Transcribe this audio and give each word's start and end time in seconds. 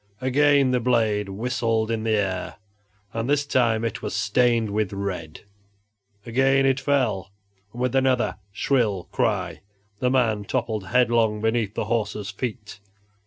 Again 0.19 0.71
the 0.71 0.79
blade 0.79 1.29
whistled 1.29 1.91
in 1.91 2.01
the 2.03 2.17
air, 2.17 2.55
and 3.13 3.29
this 3.29 3.45
time 3.45 3.85
it 3.85 4.01
was 4.01 4.15
stained 4.15 4.71
with 4.71 4.91
red. 4.93 5.41
Again 6.25 6.65
it 6.65 6.79
fell, 6.79 7.29
and 7.71 7.83
with 7.83 7.93
another 7.95 8.37
shrill 8.51 9.03
cry 9.11 9.61
the 9.99 10.09
man 10.09 10.43
toppled 10.45 10.87
headlong 10.87 11.39
beneath 11.39 11.75
the 11.75 11.85
horse's 11.85 12.31
feet. 12.31 12.79